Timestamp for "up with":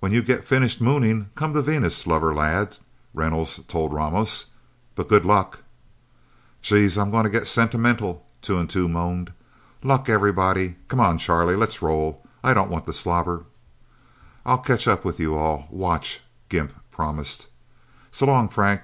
14.88-15.20